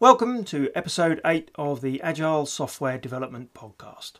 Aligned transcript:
Welcome 0.00 0.44
to 0.44 0.70
episode 0.74 1.20
8 1.26 1.50
of 1.56 1.82
the 1.82 2.00
Agile 2.00 2.46
Software 2.46 2.96
Development 2.96 3.52
Podcast. 3.52 4.12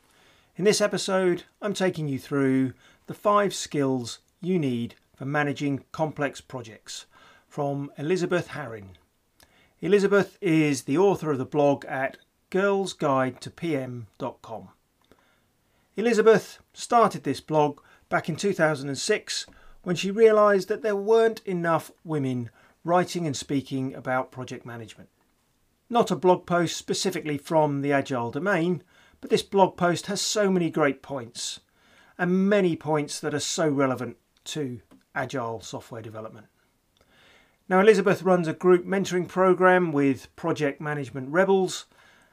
In 0.57 0.67
this 0.67 0.83
episode, 0.83 1.45
I'm 1.63 1.73
taking 1.73 2.07
you 2.07 2.19
through 2.19 2.75
the 3.07 3.15
five 3.15 3.55
skills 3.55 4.19
you 4.43 4.59
need 4.59 4.97
for 5.17 5.25
managing 5.25 5.85
complex 5.91 6.43
projects 6.43 7.07
from 7.49 7.91
Elizabeth 7.97 8.49
Harrin. 8.49 8.89
Elizabeth 9.81 10.37
is 10.43 10.83
the 10.83 10.99
author 10.99 11.33
of 11.33 11.39
the 11.39 11.47
blog 11.47 11.87
at 11.87 12.19
girlsguidetopm.com. 12.51 14.69
Elizabeth 15.97 16.59
started 16.75 17.25
this 17.25 17.41
blog 17.41 17.81
back 18.11 18.29
in 18.29 18.37
2006 18.37 19.47
when 19.83 19.97
she 19.97 20.11
realised 20.11 20.69
that 20.69 20.83
there 20.83 20.95
weren't 20.95 21.41
enough 21.47 21.91
women 22.05 22.51
writing 22.85 23.27
and 23.27 23.35
speaking 23.35 23.95
about 23.95 24.31
project 24.31 24.67
management. 24.67 25.09
Not 25.93 26.13
a 26.13 26.17
blog 26.17 26.47
post 26.47 26.77
specifically 26.77 27.37
from 27.37 27.83
the 27.83 27.93
Agile 27.93 28.31
domain, 28.31 28.85
but 29.21 29.29
this 29.29 29.43
blog 29.43 29.77
post 29.77 30.07
has 30.07 30.21
so 30.21 30.49
many 30.49 30.71
great 30.71 31.03
points 31.03 31.59
and 32.17 32.49
many 32.49 32.77
points 32.77 33.19
that 33.19 33.35
are 33.35 33.41
so 33.41 33.69
relevant 33.69 34.17
to 34.45 34.81
Agile 35.17 35.61
software 35.61 36.01
development. 36.01 36.47
Now, 37.69 37.81
Elizabeth 37.81 38.23
runs 38.23 38.47
a 38.47 38.53
group 38.53 38.85
mentoring 38.85 39.27
program 39.27 39.91
with 39.91 40.35
project 40.37 40.81
management 40.81 41.29
rebels, 41.31 41.87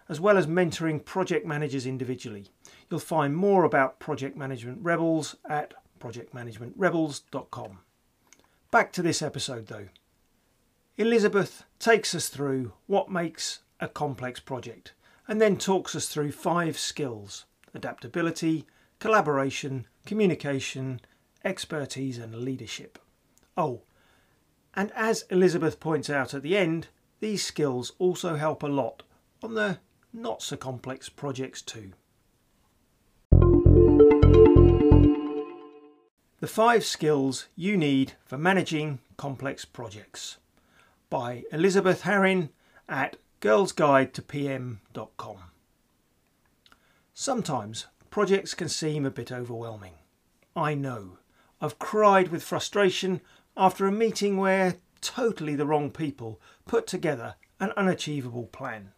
as 0.08 0.20
well 0.20 0.38
as 0.38 0.46
mentoring 0.46 1.04
project 1.04 1.46
managers 1.46 1.88
individually. 1.88 2.50
You'll 2.92 3.00
find 3.00 3.36
more 3.36 3.64
about 3.64 4.00
project 4.00 4.38
management 4.38 4.80
rebels 4.84 5.36
at 5.50 5.74
projectmanagementrebels.com. 6.00 7.80
Back 8.70 8.92
to 8.94 9.02
this 9.02 9.22
episode 9.22 9.68
though. 9.68 9.88
Elizabeth 11.00 11.64
takes 11.78 12.16
us 12.16 12.28
through 12.28 12.74
what 12.88 13.12
makes 13.12 13.60
a 13.80 13.88
complex 13.88 14.40
project 14.40 14.94
and 15.28 15.40
then 15.40 15.56
talks 15.56 15.96
us 15.96 16.08
through 16.08 16.32
five 16.32 16.76
skills 16.76 17.46
adaptability, 17.76 18.66
collaboration, 18.98 19.86
communication, 20.08 21.00
expertise, 21.46 22.18
and 22.18 22.34
leadership. 22.34 22.98
Oh, 23.56 23.84
and 24.74 24.92
as 24.96 25.26
Elizabeth 25.30 25.80
points 25.80 26.10
out 26.10 26.34
at 26.34 26.42
the 26.42 26.58
end, 26.58 26.88
these 27.20 27.46
skills 27.46 27.92
also 28.00 28.36
help 28.36 28.64
a 28.64 28.68
lot 28.68 29.04
on 29.44 29.54
the 29.54 29.78
not 30.12 30.42
so 30.42 30.58
complex 30.58 31.10
projects 31.10 31.62
too. 31.62 31.92
The 36.40 36.48
five 36.48 36.84
skills 36.84 37.48
you 37.56 37.78
need 37.78 38.14
for 38.26 38.40
managing 38.40 38.98
complex 39.16 39.64
projects 39.64 40.38
by 41.10 41.44
Elizabeth 41.52 42.04
Harrin 42.04 42.50
at 42.88 43.18
girlsguidetopm.com. 43.42 45.38
Sometimes 47.14 47.88
projects 48.10 48.54
can 48.54 48.70
seem 48.70 49.06
a 49.06 49.12
bit 49.12 49.32
overwhelming. 49.32 49.94
I 50.56 50.74
know. 50.74 51.18
I've 51.62 51.80
cried 51.80 52.30
with 52.30 52.44
frustration 52.44 53.22
after 53.56 53.88
a 53.88 53.92
meeting 53.92 54.38
where 54.38 54.76
totally 55.02 55.56
the 55.56 55.66
wrong 55.66 55.92
people 55.92 56.40
put 56.66 56.88
together 56.88 57.36
an 57.60 57.72
unachievable 57.78 58.48
plan. 58.48 58.92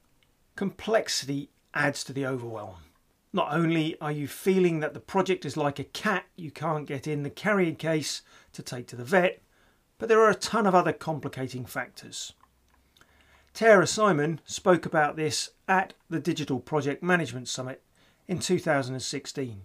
Complexity 0.55 1.49
adds 1.73 2.03
to 2.03 2.13
the 2.13 2.25
overwhelm. 2.25 2.75
Not 3.31 3.53
only 3.53 3.99
are 4.01 4.11
you 4.11 4.27
feeling 4.27 4.79
that 4.79 4.93
the 4.93 4.99
project 4.99 5.45
is 5.45 5.55
like 5.55 5.79
a 5.79 5.83
cat 5.83 6.25
you 6.35 6.51
can't 6.51 6.87
get 6.87 7.07
in 7.07 7.23
the 7.23 7.29
carrying 7.29 7.75
case 7.75 8.21
to 8.53 8.63
take 8.63 8.87
to 8.87 8.95
the 8.95 9.03
vet, 9.03 9.41
but 9.99 10.09
there 10.09 10.21
are 10.21 10.29
a 10.31 10.35
ton 10.35 10.65
of 10.65 10.73
other 10.73 10.93
complicating 10.93 11.65
factors. 11.65 12.33
Tara 13.53 13.85
Simon 13.85 14.39
spoke 14.45 14.85
about 14.85 15.15
this 15.15 15.51
at 15.67 15.93
the 16.09 16.19
Digital 16.19 16.59
Project 16.59 17.03
Management 17.03 17.47
Summit 17.47 17.83
in 18.27 18.39
2016. 18.39 19.61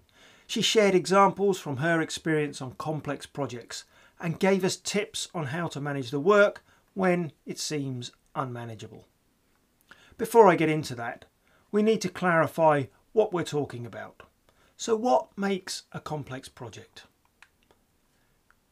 She 0.47 0.61
shared 0.61 0.95
examples 0.95 1.59
from 1.59 1.79
her 1.79 2.03
experience 2.03 2.61
on 2.61 2.73
complex 2.73 3.25
projects 3.25 3.85
and 4.21 4.41
gave 4.41 4.65
us 4.65 4.77
tips 4.77 5.29
on 5.35 5.47
how 5.47 5.69
to 5.69 5.81
manage 5.81 6.11
the 6.11 6.21
work 6.21 6.63
when 6.95 7.33
it 7.47 7.59
seems 7.59 8.13
unmanageable. 8.35 9.07
Before 10.19 10.49
I 10.49 10.57
get 10.57 10.69
into 10.69 10.95
that, 10.97 11.25
we 11.71 11.83
need 11.83 12.01
to 12.03 12.09
clarify 12.09 12.85
what 13.13 13.33
we're 13.33 13.45
talking 13.45 13.87
about. 13.87 14.23
So, 14.77 14.97
what 14.97 15.37
makes 15.37 15.85
a 15.93 16.01
complex 16.01 16.49
project? 16.49 17.05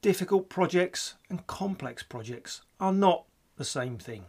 Difficult 0.03 0.49
projects 0.49 1.15
and 1.31 1.47
complex 1.47 2.03
projects 2.03 2.63
are 2.81 2.93
not 2.93 3.25
the 3.57 3.65
same 3.65 3.97
thing. 3.97 4.25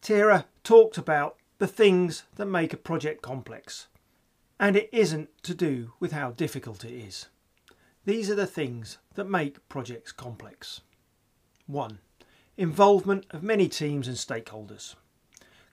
Tara 0.00 0.46
talked 0.64 0.96
about 0.96 1.36
the 1.58 1.66
things 1.66 2.24
that 2.36 2.46
make 2.46 2.72
a 2.72 2.78
project 2.78 3.20
complex, 3.20 3.88
and 4.58 4.74
it 4.74 4.88
isn't 4.90 5.28
to 5.42 5.54
do 5.54 5.92
with 6.00 6.12
how 6.12 6.30
difficult 6.30 6.82
it 6.82 6.92
is. 6.92 7.26
These 8.06 8.30
are 8.30 8.34
the 8.34 8.46
things 8.46 8.96
that 9.14 9.28
make 9.28 9.68
projects 9.68 10.12
complex. 10.12 10.80
1. 11.66 11.98
Involvement 12.56 13.26
of 13.30 13.42
many 13.42 13.68
teams 13.68 14.08
and 14.08 14.16
stakeholders. 14.16 14.94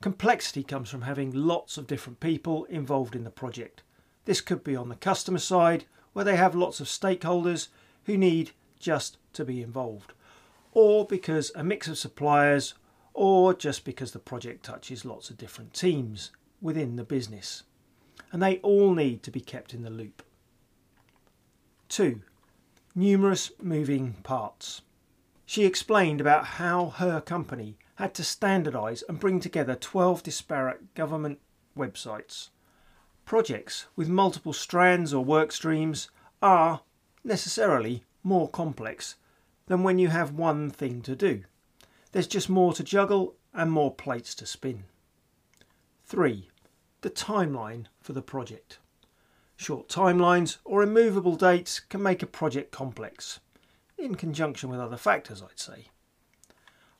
Complexity 0.01 0.63
comes 0.63 0.89
from 0.89 1.03
having 1.03 1.31
lots 1.31 1.77
of 1.77 1.87
different 1.87 2.19
people 2.19 2.65
involved 2.65 3.15
in 3.15 3.23
the 3.23 3.29
project. 3.29 3.83
This 4.25 4.41
could 4.41 4.65
be 4.65 4.75
on 4.75 4.89
the 4.89 4.95
customer 4.95 5.39
side, 5.39 5.85
where 6.11 6.25
they 6.25 6.35
have 6.35 6.55
lots 6.55 6.81
of 6.81 6.87
stakeholders 6.87 7.69
who 8.03 8.17
need 8.17 8.51
just 8.79 9.17
to 9.33 9.45
be 9.45 9.61
involved, 9.61 10.13
or 10.71 11.05
because 11.05 11.51
a 11.55 11.63
mix 11.63 11.87
of 11.87 11.97
suppliers, 11.97 12.73
or 13.13 13.53
just 13.53 13.85
because 13.85 14.11
the 14.11 14.19
project 14.19 14.63
touches 14.65 15.05
lots 15.05 15.29
of 15.29 15.37
different 15.37 15.73
teams 15.73 16.31
within 16.61 16.95
the 16.95 17.03
business. 17.03 17.63
And 18.31 18.41
they 18.41 18.57
all 18.57 18.93
need 18.93 19.23
to 19.23 19.31
be 19.31 19.41
kept 19.41 19.73
in 19.73 19.83
the 19.83 19.89
loop. 19.89 20.23
2. 21.89 22.21
Numerous 22.93 23.51
moving 23.61 24.13
parts. 24.23 24.81
She 25.45 25.65
explained 25.65 26.19
about 26.19 26.45
how 26.45 26.87
her 26.87 27.21
company 27.21 27.77
had 27.95 28.13
to 28.15 28.23
standardise 28.23 29.03
and 29.07 29.19
bring 29.19 29.39
together 29.39 29.75
12 29.75 30.23
disparate 30.23 30.93
government 30.95 31.39
websites. 31.77 32.49
Projects 33.25 33.85
with 33.95 34.09
multiple 34.09 34.53
strands 34.53 35.13
or 35.13 35.23
work 35.23 35.51
streams 35.51 36.09
are 36.41 36.81
necessarily 37.23 38.03
more 38.25 38.49
complex 38.49 39.15
than 39.67 39.83
when 39.83 39.99
you 39.99 40.09
have 40.09 40.31
one 40.31 40.69
thing 40.69 41.01
to 41.03 41.15
do. 41.15 41.43
There's 42.11 42.27
just 42.27 42.49
more 42.49 42.73
to 42.73 42.83
juggle 42.83 43.35
and 43.53 43.71
more 43.71 43.93
plates 43.93 44.35
to 44.35 44.45
spin. 44.45 44.85
3. 46.05 46.49
The 47.01 47.09
timeline 47.09 47.85
for 48.01 48.13
the 48.13 48.21
project. 48.21 48.79
Short 49.55 49.87
timelines 49.87 50.57
or 50.65 50.83
immovable 50.83 51.35
dates 51.35 51.79
can 51.79 52.01
make 52.01 52.21
a 52.21 52.27
project 52.27 52.71
complex, 52.71 53.39
in 53.97 54.15
conjunction 54.15 54.69
with 54.69 54.79
other 54.79 54.97
factors, 54.97 55.41
I'd 55.41 55.59
say. 55.59 55.87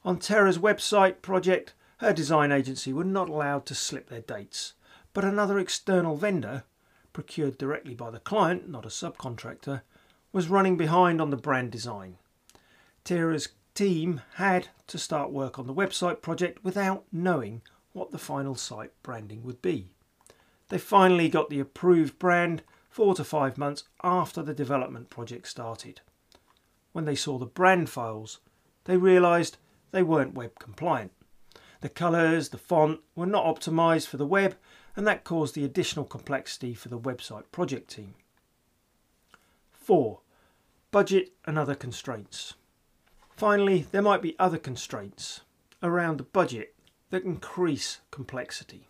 On 0.03 0.18
Tara's 0.18 0.58
website 0.58 1.22
project, 1.22 1.74
her 1.97 2.14
design 2.14 2.52
agency 2.52 2.94
were 2.94 3.03
not 3.03 3.30
allowed 3.30 3.66
to 3.66 3.75
slip 3.75 4.09
their 4.09 4.22
dates, 4.22 4.74
but 5.14 5.25
another 5.25 5.59
external 5.59 6.16
vendor, 6.16 6.64
procured 7.14 7.58
directly 7.58 7.96
by 7.96 8.12
the 8.12 8.19
client, 8.19 8.69
not 8.69 8.85
a 8.85 8.90
subcontractor, 8.90 9.81
was 10.35 10.50
running 10.50 10.75
behind 10.75 11.22
on 11.22 11.29
the 11.29 11.38
brand 11.38 11.72
design. 11.72 12.18
Tara's 13.06 13.47
team 13.73 14.19
had 14.34 14.68
to 14.85 14.97
start 14.97 15.31
work 15.31 15.57
on 15.57 15.66
the 15.66 15.73
website 15.73 16.22
project 16.22 16.62
without 16.62 17.06
knowing 17.09 17.62
what 17.94 18.12
the 18.12 18.18
final 18.18 18.53
site 18.53 18.91
branding 19.01 19.44
would 19.44 19.62
be. 19.62 19.88
They 20.68 20.78
finally 20.78 21.29
got 21.29 21.50
the 21.50 21.62
approved 21.62 22.19
brand 22.19 22.63
four 22.90 23.16
to 23.16 23.23
five 23.23 23.57
months 23.57 23.85
after 24.03 24.44
the 24.44 24.53
development 24.53 25.09
project 25.09 25.47
started. 25.47 26.01
When 26.91 27.06
they 27.06 27.16
saw 27.16 27.38
the 27.38 27.46
brand 27.46 27.90
files, 27.90 28.40
they 28.84 28.97
realised 28.97 29.56
they 29.91 30.03
weren't 30.03 30.35
web 30.35 30.59
compliant. 30.59 31.13
The 31.79 31.88
colours, 31.88 32.50
the 32.50 32.57
font 32.57 32.99
were 33.16 33.26
not 33.26 33.46
optimised 33.46 34.08
for 34.08 34.17
the 34.17 34.26
web, 34.26 34.58
and 34.97 35.08
that 35.08 35.23
caused 35.23 35.55
the 35.55 35.64
additional 35.64 36.03
complexity 36.03 36.73
for 36.73 36.90
the 36.90 36.99
website 36.99 37.46
project 37.53 37.90
team. 37.90 38.16
4 39.72 40.20
budget 40.96 41.34
and 41.44 41.59
other 41.59 41.76
constraints. 41.76 42.53
Finally, 43.36 43.86
there 43.92 44.02
might 44.02 44.22
be 44.22 44.34
other 44.40 44.58
constraints 44.58 45.42
around 45.84 46.16
the 46.16 46.24
budget 46.24 46.74
that 47.09 47.26
increase 47.26 48.00
complexity. 48.12 48.88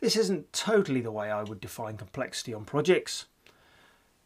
This 0.00 0.16
isn't 0.16 0.54
totally 0.54 1.02
the 1.02 1.12
way 1.12 1.30
I 1.30 1.42
would 1.42 1.60
define 1.60 1.98
complexity 1.98 2.54
on 2.54 2.64
projects. 2.64 3.26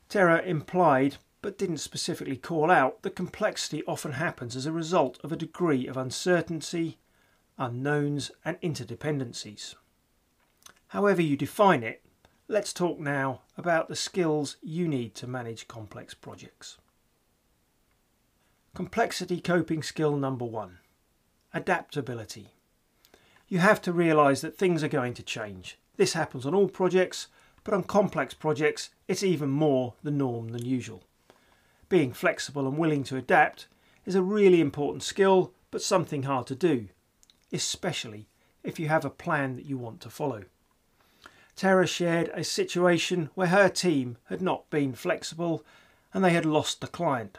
Tara 0.08 0.42
implied, 0.42 1.16
but 1.42 1.58
didn't 1.58 1.78
specifically 1.78 2.36
call 2.36 2.70
out, 2.70 3.02
that 3.02 3.16
complexity 3.16 3.82
often 3.84 4.12
happens 4.12 4.54
as 4.54 4.66
a 4.66 4.70
result 4.70 5.18
of 5.24 5.32
a 5.32 5.36
degree 5.36 5.88
of 5.88 5.96
uncertainty, 5.96 6.98
unknowns, 7.58 8.30
and 8.44 8.60
interdependencies. 8.60 9.74
However 10.86 11.20
you 11.20 11.36
define 11.36 11.82
it, 11.82 12.04
Let's 12.46 12.74
talk 12.74 12.98
now 12.98 13.40
about 13.56 13.88
the 13.88 13.96
skills 13.96 14.56
you 14.62 14.88
need 14.88 15.14
to 15.14 15.26
manage 15.26 15.68
complex 15.68 16.14
projects. 16.14 16.78
Complexity 18.74 19.40
coping 19.40 19.82
skill 19.82 20.16
number 20.16 20.44
one 20.44 20.78
adaptability. 21.54 22.48
You 23.46 23.58
have 23.58 23.80
to 23.82 23.92
realise 23.92 24.40
that 24.40 24.58
things 24.58 24.82
are 24.82 24.88
going 24.88 25.14
to 25.14 25.22
change. 25.22 25.78
This 25.96 26.14
happens 26.14 26.44
on 26.44 26.54
all 26.54 26.68
projects, 26.68 27.28
but 27.62 27.72
on 27.72 27.84
complex 27.84 28.34
projects, 28.34 28.90
it's 29.06 29.22
even 29.22 29.50
more 29.50 29.94
the 30.02 30.10
norm 30.10 30.48
than 30.48 30.64
usual. 30.64 31.04
Being 31.88 32.12
flexible 32.12 32.66
and 32.66 32.76
willing 32.76 33.04
to 33.04 33.16
adapt 33.16 33.68
is 34.04 34.16
a 34.16 34.22
really 34.22 34.60
important 34.60 35.04
skill, 35.04 35.52
but 35.70 35.80
something 35.80 36.24
hard 36.24 36.48
to 36.48 36.56
do, 36.56 36.88
especially 37.52 38.26
if 38.64 38.80
you 38.80 38.88
have 38.88 39.04
a 39.04 39.10
plan 39.10 39.54
that 39.54 39.66
you 39.66 39.78
want 39.78 40.00
to 40.00 40.10
follow. 40.10 40.44
Tara 41.56 41.86
shared 41.86 42.30
a 42.34 42.42
situation 42.42 43.30
where 43.34 43.48
her 43.48 43.68
team 43.68 44.16
had 44.24 44.42
not 44.42 44.68
been 44.70 44.94
flexible 44.94 45.64
and 46.12 46.24
they 46.24 46.32
had 46.32 46.44
lost 46.46 46.80
the 46.80 46.86
client. 46.86 47.38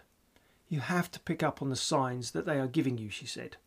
You 0.70 0.80
have 0.80 1.12
to 1.12 1.20
pick 1.20 1.44
up 1.44 1.62
on 1.62 1.70
the 1.70 1.76
signs 1.76 2.32
that 2.32 2.46
they 2.46 2.60
are 2.60 2.68
giving 2.68 2.98
you, 2.98 3.10
she 3.10 3.26
said. 3.26 3.58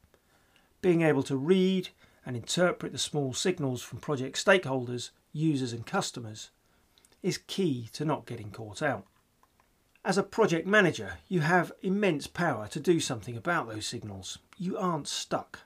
Being 0.80 1.02
able 1.02 1.22
to 1.24 1.36
read 1.36 1.90
and 2.24 2.36
interpret 2.36 2.92
the 2.92 2.98
small 2.98 3.32
signals 3.32 3.82
from 3.82 4.00
project 4.00 4.42
stakeholders, 4.42 5.10
users, 5.32 5.72
and 5.72 5.86
customers 5.86 6.50
is 7.22 7.38
key 7.38 7.88
to 7.92 8.04
not 8.04 8.26
getting 8.26 8.50
caught 8.50 8.82
out. 8.82 9.06
As 10.04 10.16
a 10.16 10.22
project 10.22 10.66
manager, 10.66 11.14
you 11.28 11.40
have 11.40 11.72
immense 11.82 12.26
power 12.26 12.68
to 12.68 12.80
do 12.80 13.00
something 13.00 13.36
about 13.36 13.68
those 13.68 13.86
signals. 13.86 14.38
You 14.56 14.78
aren't 14.78 15.08
stuck. 15.08 15.60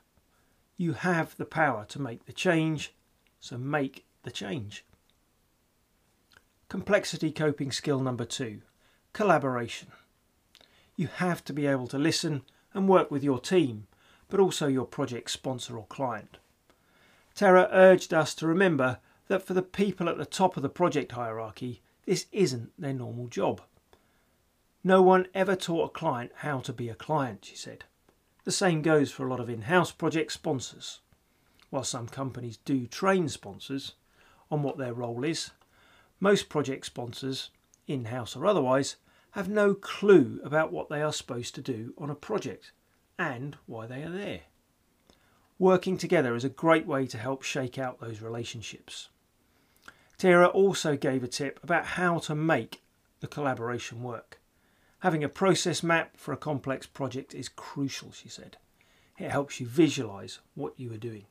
You 0.75 0.93
have 0.93 1.37
the 1.37 1.45
power 1.45 1.85
to 1.89 2.01
make 2.01 2.25
the 2.25 2.33
change, 2.33 2.93
so 3.39 3.57
make 3.57 4.05
the 4.23 4.31
change. 4.31 4.83
Complexity 6.69 7.31
coping 7.31 7.71
skill 7.71 7.99
number 7.99 8.25
two 8.25 8.61
collaboration. 9.13 9.89
You 10.95 11.07
have 11.07 11.45
to 11.45 11.53
be 11.53 11.67
able 11.67 11.87
to 11.87 11.99
listen 11.99 12.41
and 12.73 12.89
work 12.89 13.11
with 13.11 13.23
your 13.23 13.39
team, 13.39 13.85
but 14.27 14.39
also 14.39 14.67
your 14.67 14.85
project 14.85 15.29
sponsor 15.29 15.77
or 15.77 15.85
client. 15.85 16.39
Tara 17.35 17.69
urged 17.71 18.13
us 18.13 18.33
to 18.35 18.47
remember 18.47 18.97
that 19.27 19.43
for 19.43 19.53
the 19.53 19.61
people 19.61 20.09
at 20.09 20.17
the 20.17 20.25
top 20.25 20.57
of 20.57 20.63
the 20.63 20.69
project 20.69 21.11
hierarchy, 21.11 21.81
this 22.05 22.25
isn't 22.31 22.71
their 22.77 22.93
normal 22.93 23.27
job. 23.27 23.61
No 24.83 25.01
one 25.01 25.27
ever 25.33 25.55
taught 25.55 25.85
a 25.85 25.93
client 25.93 26.31
how 26.37 26.59
to 26.59 26.73
be 26.73 26.89
a 26.89 26.95
client, 26.95 27.45
she 27.45 27.55
said. 27.55 27.85
The 28.43 28.51
same 28.51 28.81
goes 28.81 29.11
for 29.11 29.25
a 29.25 29.29
lot 29.29 29.39
of 29.39 29.49
in 29.49 29.63
house 29.63 29.91
project 29.91 30.31
sponsors. 30.31 30.99
While 31.69 31.85
some 31.85 32.07
companies 32.07 32.57
do 32.57 32.85
train 32.85 33.29
sponsors 33.29 33.93
on 34.51 34.63
what 34.63 34.77
their 34.77 34.93
role 34.93 35.23
is, 35.23 35.51
most 36.19 36.49
project 36.49 36.85
sponsors, 36.85 37.49
in 37.87 38.05
house 38.05 38.35
or 38.35 38.45
otherwise, 38.45 38.95
have 39.31 39.49
no 39.49 39.73
clue 39.73 40.39
about 40.43 40.71
what 40.71 40.89
they 40.89 41.01
are 41.01 41.11
supposed 41.11 41.55
to 41.55 41.61
do 41.61 41.93
on 41.97 42.09
a 42.09 42.15
project 42.15 42.71
and 43.17 43.57
why 43.65 43.87
they 43.87 44.03
are 44.03 44.11
there. 44.11 44.41
Working 45.59 45.97
together 45.97 46.35
is 46.35 46.43
a 46.43 46.49
great 46.49 46.85
way 46.85 47.07
to 47.07 47.17
help 47.17 47.43
shake 47.43 47.77
out 47.77 47.99
those 47.99 48.21
relationships. 48.21 49.09
Tara 50.17 50.47
also 50.47 50.95
gave 50.95 51.23
a 51.23 51.27
tip 51.27 51.59
about 51.63 51.85
how 51.85 52.19
to 52.19 52.35
make 52.35 52.81
the 53.19 53.27
collaboration 53.27 54.03
work. 54.03 54.39
Having 54.99 55.23
a 55.23 55.29
process 55.29 55.83
map 55.83 56.15
for 56.15 56.31
a 56.31 56.37
complex 56.37 56.85
project 56.85 57.33
is 57.35 57.49
crucial, 57.49 58.11
she 58.11 58.29
said. 58.29 58.57
It 59.17 59.31
helps 59.31 59.59
you 59.59 59.67
visualise 59.67 60.39
what 60.55 60.79
you 60.79 60.91
are 60.93 60.97
doing. 60.97 61.25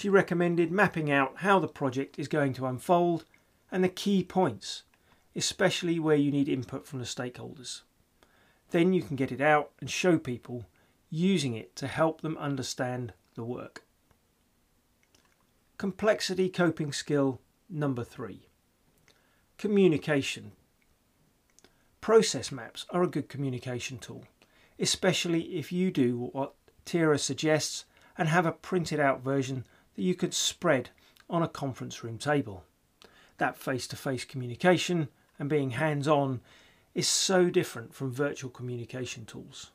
She 0.00 0.08
recommended 0.08 0.72
mapping 0.72 1.10
out 1.10 1.40
how 1.40 1.58
the 1.58 1.68
project 1.68 2.18
is 2.18 2.26
going 2.26 2.54
to 2.54 2.64
unfold 2.64 3.26
and 3.70 3.84
the 3.84 3.88
key 3.90 4.24
points 4.24 4.84
especially 5.36 5.98
where 5.98 6.16
you 6.16 6.30
need 6.30 6.48
input 6.48 6.86
from 6.86 7.00
the 7.00 7.04
stakeholders. 7.04 7.82
Then 8.70 8.94
you 8.94 9.02
can 9.02 9.14
get 9.14 9.30
it 9.30 9.42
out 9.42 9.72
and 9.78 9.90
show 9.90 10.18
people 10.18 10.64
using 11.10 11.52
it 11.52 11.76
to 11.76 11.86
help 11.86 12.22
them 12.22 12.38
understand 12.38 13.12
the 13.34 13.44
work. 13.44 13.84
Complexity 15.76 16.48
coping 16.48 16.94
skill 16.94 17.38
number 17.68 18.02
three 18.02 18.46
communication. 19.58 20.52
Process 22.00 22.50
maps 22.50 22.86
are 22.88 23.02
a 23.02 23.06
good 23.06 23.28
communication 23.28 23.98
tool, 23.98 24.24
especially 24.78 25.58
if 25.58 25.70
you 25.70 25.90
do 25.90 26.30
what 26.32 26.54
Tara 26.86 27.18
suggests 27.18 27.84
and 28.16 28.30
have 28.30 28.46
a 28.46 28.52
printed 28.52 28.98
out 28.98 29.22
version 29.22 29.66
that 29.96 30.02
you 30.02 30.14
could 30.14 30.34
spread 30.34 30.90
on 31.28 31.42
a 31.42 31.48
conference 31.48 32.02
room 32.02 32.18
table. 32.18 32.64
That 33.38 33.56
face 33.56 33.86
to 33.88 33.96
face 33.96 34.24
communication 34.24 35.08
and 35.38 35.48
being 35.48 35.70
hands 35.70 36.06
on 36.06 36.40
is 36.94 37.08
so 37.08 37.50
different 37.50 37.94
from 37.94 38.12
virtual 38.12 38.50
communication 38.50 39.24
tools. 39.24 39.70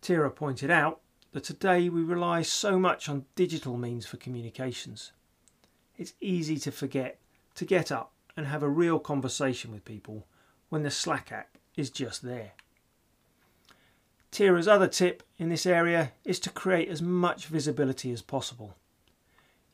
Tara 0.00 0.30
pointed 0.30 0.70
out 0.70 1.00
that 1.32 1.44
today 1.44 1.88
we 1.88 2.02
rely 2.02 2.42
so 2.42 2.78
much 2.78 3.08
on 3.08 3.26
digital 3.34 3.76
means 3.76 4.06
for 4.06 4.16
communications. 4.16 5.12
It's 5.96 6.14
easy 6.20 6.58
to 6.58 6.72
forget 6.72 7.18
to 7.54 7.64
get 7.64 7.92
up 7.92 8.12
and 8.36 8.46
have 8.46 8.62
a 8.62 8.68
real 8.68 8.98
conversation 8.98 9.70
with 9.70 9.84
people 9.84 10.26
when 10.68 10.82
the 10.82 10.90
Slack 10.90 11.30
app 11.30 11.58
is 11.76 11.90
just 11.90 12.22
there. 12.22 12.52
Tara's 14.30 14.68
other 14.68 14.88
tip 14.88 15.22
in 15.38 15.48
this 15.48 15.66
area 15.66 16.12
is 16.24 16.38
to 16.40 16.50
create 16.50 16.88
as 16.88 17.02
much 17.02 17.46
visibility 17.46 18.12
as 18.12 18.22
possible. 18.22 18.76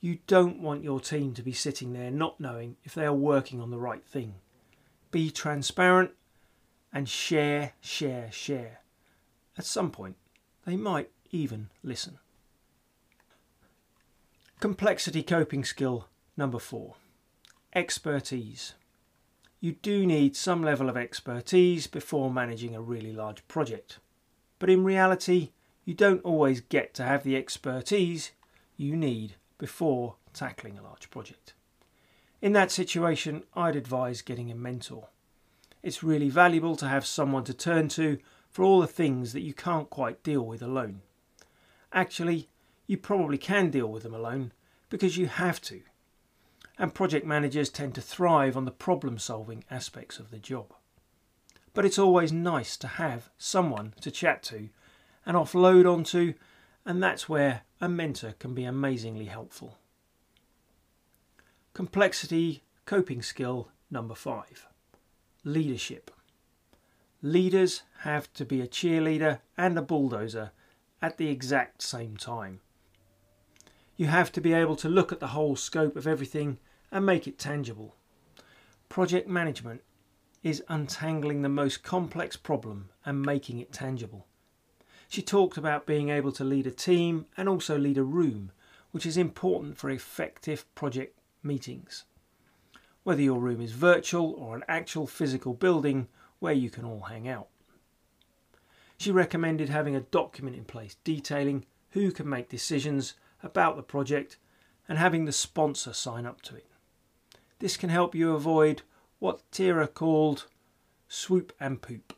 You 0.07 0.19
don't 0.29 0.61
want 0.61 0.85
your 0.85 1.01
team 1.01 1.35
to 1.35 1.43
be 1.43 1.53
sitting 1.53 1.93
there 1.93 2.13
not 2.13 2.39
knowing 2.39 2.77
if 2.85 2.95
they 2.95 3.05
are 3.05 3.13
working 3.13 3.61
on 3.61 3.71
the 3.71 3.77
right 3.77 4.07
thing 4.07 4.37
be 5.11 5.33
transparent, 5.33 6.13
and 6.93 7.09
share, 7.09 7.73
share, 7.81 8.31
share. 8.31 8.83
At 9.59 9.65
some 9.65 9.91
point, 9.91 10.15
they 10.65 10.77
might 10.77 11.11
even 11.33 11.71
listen. 11.83 12.21
Complexity 14.61 15.25
coping 15.25 15.65
skill 15.65 16.07
number 16.37 16.61
four 16.61 16.95
expertise. 17.75 18.75
You 19.59 19.73
do 19.73 20.07
need 20.07 20.37
some 20.37 20.63
level 20.63 20.89
of 20.89 20.97
expertise 20.97 21.89
before 21.89 22.31
managing 22.31 22.77
a 22.77 22.81
really 22.81 23.13
large 23.13 23.49
project. 23.49 23.99
But 24.61 24.71
in 24.71 24.85
reality, 24.85 25.51
you 25.85 25.95
don't 25.95 26.25
always 26.25 26.61
get 26.61 26.95
to 26.95 27.03
have 27.03 27.25
the 27.25 27.35
expertise 27.35 28.31
you 28.77 28.95
need 28.95 29.35
before 29.59 30.17
tackling 30.33 30.79
a 30.79 30.83
large 30.83 31.11
project. 31.11 31.55
In 32.43 32.53
that 32.53 32.71
situation, 32.71 33.45
I'd 33.55 33.77
advise 33.77 34.23
getting 34.23 34.51
a 34.51 34.55
mentor. 34.55 35.09
It's 35.83 36.03
really 36.03 36.29
valuable 36.29 36.77
to 36.77 36.89
have 36.89 37.07
someone 37.07 37.45
to 37.45 37.55
turn 37.55 37.89
to 37.91 38.19
for 38.51 38.65
all 38.65 38.81
the 38.81 38.87
things 38.87 39.33
that 39.33 39.43
you 39.43 39.55
can't 39.55 39.91
quite 39.91 40.23
deal 40.23 40.43
with 40.43 40.63
alone. 40.63 41.03
Actually, 41.93 42.49
you 42.87 42.97
probably 42.97 43.39
can 43.39 43.71
deal 43.71 43.89
with 43.89 44.03
them 44.03 44.15
alone 44.15 44.53
because 44.91 45.17
you 45.17 45.27
have 45.27 45.61
to. 45.63 45.83
And 46.79 46.95
project 46.95 47.27
managers 47.27 47.71
tend 47.71 47.95
to 47.95 48.01
thrive 48.01 48.57
on 48.57 48.65
the 48.65 48.71
problem 48.71 49.19
solving 49.19 49.65
aspects 49.71 50.19
of 50.19 50.31
the 50.31 50.39
job. 50.39 50.73
But 51.73 51.85
it's 51.85 51.99
always 51.99 52.33
nice 52.33 52.77
to 52.79 52.87
have 52.87 53.31
someone 53.39 53.95
to 54.01 54.11
chat 54.11 54.43
to 54.45 54.69
and 55.25 55.37
offload 55.37 55.91
onto, 55.91 56.35
and 56.87 57.03
that's 57.03 57.29
where 57.29 57.63
a 57.81 57.89
mentor 57.89 58.35
can 58.39 58.55
be 58.55 58.65
amazingly 58.65 59.27
helpful. 59.27 59.77
Complexity 61.75 62.63
coping 62.87 63.21
skill 63.21 63.69
number 63.91 64.15
five 64.15 64.67
leadership. 65.45 66.11
Leaders 67.23 67.83
have 68.01 68.33
to 68.35 68.45
be 68.45 68.61
a 68.61 68.67
cheerleader 68.67 69.39
and 69.57 69.79
a 69.79 69.83
bulldozer 69.83 70.51
at 71.01 71.19
the 71.19 71.29
exact 71.29 71.83
same 71.83 72.17
time. 72.17 72.61
You 73.97 74.07
have 74.07 74.33
to 74.33 74.41
be 74.41 74.53
able 74.53 74.77
to 74.77 74.89
look 74.89 75.13
at 75.13 75.21
the 75.21 75.29
whole 75.29 75.55
scope 75.55 75.97
of 75.97 76.07
everything 76.07 76.59
and 76.91 77.07
make 77.07 77.27
it 77.29 77.39
tangible. 77.39 77.95
Project 78.89 79.29
management 79.29 79.83
is 80.43 80.63
untangling 80.69 81.43
the 81.43 81.49
most 81.49 81.83
complex 81.83 82.37
problem 82.37 82.91
and 83.05 83.23
making 83.23 83.59
it 83.59 83.73
tangible. 83.73 84.27
She 85.09 85.23
talked 85.23 85.57
about 85.57 85.87
being 85.87 86.09
able 86.09 86.33
to 86.33 86.45
lead 86.45 86.67
a 86.67 86.71
team 86.71 87.27
and 87.37 87.49
also 87.49 87.79
lead 87.79 87.99
a 87.99 88.03
room, 88.03 88.53
which 88.91 89.07
is 89.07 89.17
important 89.17 89.79
for 89.79 89.91
effective 89.91 90.65
project 90.75 91.19
meetings, 91.43 92.05
whether 93.03 93.23
your 93.23 93.39
room 93.39 93.61
is 93.61 93.73
virtual 93.73 94.33
or 94.33 94.57
an 94.57 94.65
actual 94.69 95.07
physical 95.07 95.55
building 95.55 96.09
where 96.39 96.53
you 96.53 96.71
can 96.71 96.85
all 96.85 97.03
hang 97.03 97.29
out. 97.29 97.49
She 98.99 99.13
recommended 99.13 99.69
having 99.69 99.95
a 99.95 100.01
document 100.01 100.57
in 100.57 100.65
place 100.65 100.97
detailing 101.05 101.67
who 101.91 102.11
can 102.11 102.29
make 102.29 102.49
decisions 102.49 103.15
about 103.43 103.77
the 103.77 103.83
project 103.83 104.39
and 104.89 104.99
having 104.99 105.25
the 105.25 105.33
sponsor 105.33 105.93
sign 105.93 106.27
up 106.27 106.43
to 106.43 106.57
it. 106.57 106.67
This 107.59 107.77
can 107.77 107.91
help 107.91 108.15
you 108.15 108.35
avoid 108.35 108.83
what 109.19 109.51
Tara 109.51 109.89
called 109.89 110.47
swoop 111.09 111.53
and 111.61 111.81
poop, 111.81 112.13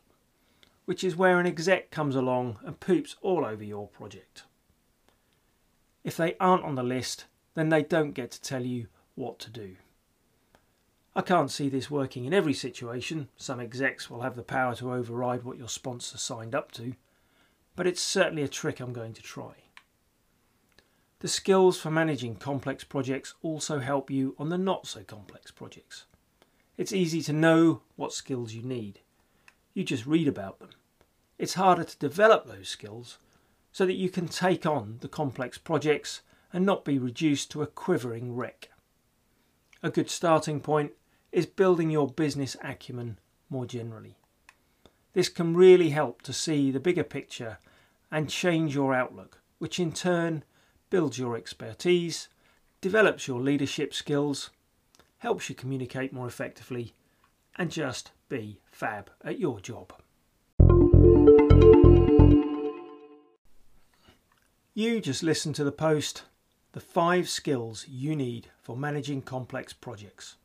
which 0.89 1.03
is 1.03 1.15
where 1.15 1.39
an 1.39 1.45
exec 1.45 1.91
comes 1.91 2.15
along 2.15 2.57
and 2.65 2.79
poops 2.79 3.15
all 3.21 3.45
over 3.45 3.63
your 3.63 3.87
project. 3.89 4.41
If 6.03 6.17
they 6.17 6.35
aren't 6.39 6.63
on 6.63 6.73
the 6.73 6.81
list, 6.81 7.25
then 7.53 7.69
they 7.69 7.83
don't 7.83 8.13
get 8.13 8.31
to 8.31 8.41
tell 8.41 8.65
you 8.65 8.87
what 9.13 9.37
to 9.41 9.51
do. 9.51 9.75
I 11.15 11.21
can't 11.21 11.51
see 11.51 11.69
this 11.69 11.91
working 11.91 12.25
in 12.25 12.33
every 12.33 12.55
situation. 12.55 13.29
Some 13.37 13.59
execs 13.59 14.09
will 14.09 14.21
have 14.21 14.35
the 14.35 14.41
power 14.41 14.73
to 14.77 14.91
override 14.91 15.43
what 15.43 15.59
your 15.59 15.69
sponsor 15.69 16.17
signed 16.17 16.55
up 16.55 16.71
to, 16.71 16.95
but 17.75 17.85
it's 17.85 18.01
certainly 18.01 18.41
a 18.41 18.47
trick 18.47 18.79
I'm 18.79 18.91
going 18.91 19.13
to 19.13 19.21
try. 19.21 19.51
The 21.19 21.27
skills 21.27 21.79
for 21.79 21.91
managing 21.91 22.37
complex 22.37 22.83
projects 22.83 23.35
also 23.43 23.77
help 23.77 24.09
you 24.09 24.33
on 24.39 24.49
the 24.49 24.57
not 24.57 24.87
so 24.87 25.03
complex 25.03 25.51
projects. 25.51 26.05
It's 26.77 26.93
easy 26.93 27.21
to 27.21 27.31
know 27.31 27.83
what 27.95 28.11
skills 28.11 28.53
you 28.53 28.63
need. 28.63 29.01
You 29.73 29.83
just 29.83 30.05
read 30.05 30.27
about 30.27 30.59
them. 30.59 30.69
It's 31.37 31.53
harder 31.53 31.83
to 31.83 31.97
develop 31.97 32.45
those 32.45 32.69
skills 32.69 33.17
so 33.71 33.85
that 33.85 33.93
you 33.93 34.09
can 34.09 34.27
take 34.27 34.65
on 34.65 34.97
the 35.01 35.07
complex 35.07 35.57
projects 35.57 36.21
and 36.51 36.65
not 36.65 36.83
be 36.83 36.97
reduced 36.97 37.51
to 37.51 37.61
a 37.61 37.67
quivering 37.67 38.35
wreck. 38.35 38.69
A 39.81 39.89
good 39.89 40.09
starting 40.09 40.59
point 40.59 40.91
is 41.31 41.45
building 41.45 41.89
your 41.89 42.07
business 42.07 42.57
acumen 42.63 43.19
more 43.49 43.65
generally. 43.65 44.17
This 45.13 45.29
can 45.29 45.55
really 45.55 45.89
help 45.89 46.21
to 46.23 46.33
see 46.33 46.71
the 46.71 46.79
bigger 46.79 47.03
picture 47.03 47.59
and 48.11 48.29
change 48.29 48.75
your 48.75 48.93
outlook, 48.93 49.39
which 49.59 49.79
in 49.79 49.91
turn 49.91 50.43
builds 50.89 51.19
your 51.19 51.37
expertise, 51.37 52.27
develops 52.81 53.27
your 53.27 53.39
leadership 53.39 53.93
skills, 53.93 54.49
helps 55.19 55.49
you 55.49 55.55
communicate 55.55 56.11
more 56.11 56.27
effectively, 56.27 56.93
and 57.57 57.71
just 57.71 58.11
be 58.29 58.61
fab 58.71 59.09
at 59.23 59.39
your 59.39 59.59
job. 59.59 59.93
You 64.73 65.01
just 65.01 65.21
listened 65.23 65.55
to 65.55 65.65
the 65.65 65.71
post 65.71 66.23
The 66.71 66.79
Five 66.79 67.27
Skills 67.27 67.85
You 67.89 68.15
Need 68.15 68.47
for 68.61 68.77
Managing 68.77 69.21
Complex 69.21 69.73
Projects 69.73 70.37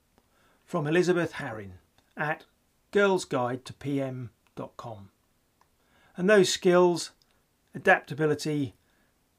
from 0.64 0.86
Elizabeth 0.86 1.34
Harrin 1.34 1.72
at 2.16 2.44
girlsguidetopm.com. 2.92 5.10
And 6.16 6.30
those 6.30 6.48
skills 6.48 7.10
adaptability, 7.74 8.74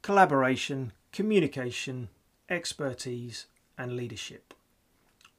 collaboration, 0.02 0.92
communication, 1.12 2.10
expertise, 2.50 3.46
and 3.78 3.96
leadership. 3.96 4.54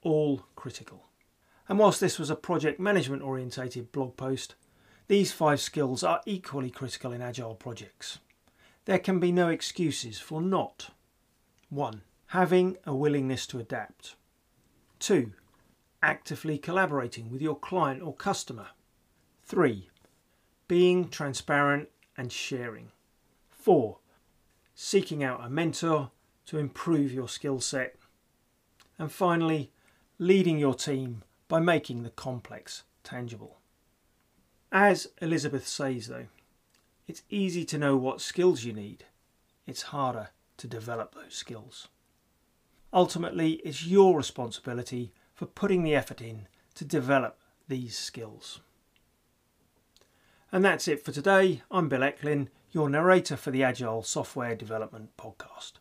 All 0.02 0.46
critical. 0.56 1.04
And 1.68 1.78
whilst 1.78 2.00
this 2.00 2.18
was 2.18 2.30
a 2.30 2.36
project 2.36 2.78
management 2.78 3.22
orientated 3.22 3.92
blog 3.92 4.16
post, 4.16 4.54
these 5.08 5.32
five 5.32 5.60
skills 5.60 6.02
are 6.02 6.20
equally 6.26 6.70
critical 6.70 7.12
in 7.12 7.22
agile 7.22 7.54
projects. 7.54 8.18
There 8.84 8.98
can 8.98 9.18
be 9.18 9.32
no 9.32 9.48
excuses 9.48 10.18
for 10.18 10.40
not 10.40 10.90
1. 11.70 12.02
Having 12.28 12.76
a 12.84 12.94
willingness 12.94 13.46
to 13.48 13.58
adapt. 13.58 14.14
2. 15.00 15.32
Actively 16.02 16.58
collaborating 16.58 17.30
with 17.30 17.42
your 17.42 17.56
client 17.56 18.02
or 18.02 18.14
customer. 18.14 18.68
3. 19.44 19.88
Being 20.68 21.08
transparent 21.08 21.88
and 22.16 22.32
sharing. 22.32 22.92
4. 23.50 23.98
Seeking 24.74 25.24
out 25.24 25.44
a 25.44 25.50
mentor 25.50 26.10
to 26.46 26.58
improve 26.58 27.12
your 27.12 27.28
skill 27.28 27.60
set. 27.60 27.96
And 28.98 29.10
finally, 29.10 29.72
leading 30.18 30.58
your 30.58 30.74
team 30.74 31.22
by 31.48 31.60
making 31.60 32.02
the 32.02 32.10
complex 32.10 32.82
tangible. 33.04 33.58
As 34.72 35.08
Elizabeth 35.20 35.66
says, 35.66 36.08
though, 36.08 36.26
it's 37.06 37.22
easy 37.30 37.64
to 37.66 37.78
know 37.78 37.96
what 37.96 38.20
skills 38.20 38.64
you 38.64 38.72
need, 38.72 39.04
it's 39.66 39.82
harder 39.82 40.30
to 40.56 40.66
develop 40.66 41.14
those 41.14 41.34
skills. 41.34 41.88
Ultimately, 42.92 43.54
it's 43.64 43.86
your 43.86 44.16
responsibility 44.16 45.12
for 45.34 45.46
putting 45.46 45.82
the 45.82 45.94
effort 45.94 46.20
in 46.20 46.48
to 46.74 46.84
develop 46.84 47.38
these 47.68 47.96
skills. 47.96 48.60
And 50.50 50.64
that's 50.64 50.88
it 50.88 51.04
for 51.04 51.12
today. 51.12 51.62
I'm 51.70 51.88
Bill 51.88 52.00
Ecklin, 52.00 52.48
your 52.72 52.88
narrator 52.88 53.36
for 53.36 53.50
the 53.50 53.62
Agile 53.62 54.02
Software 54.02 54.54
Development 54.54 55.10
Podcast. 55.16 55.72